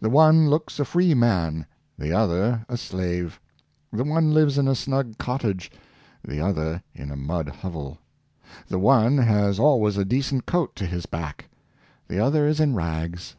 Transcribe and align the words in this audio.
The 0.00 0.08
one 0.08 0.48
looks 0.48 0.80
a 0.80 0.84
free 0.86 1.12
man; 1.12 1.66
the 1.98 2.10
other 2.10 2.64
a 2.70 2.78
slave. 2.78 3.38
The 3.92 4.02
one 4.02 4.32
lives 4.32 4.56
in 4.56 4.66
a 4.66 4.74
snug 4.74 5.18
cottage; 5.18 5.70
the 6.26 6.40
other 6.40 6.82
in 6.94 7.10
a 7.10 7.16
mud 7.16 7.50
hovel. 7.50 7.98
The 8.68 8.78
one 8.78 9.18
has 9.18 9.58
always 9.58 9.98
a 9.98 10.06
decent 10.06 10.46
coat 10.46 10.74
to 10.76 10.86
his 10.86 11.04
back; 11.04 11.50
the 12.08 12.18
other 12.18 12.46
is 12.48 12.60
in 12.60 12.74
rags. 12.76 13.36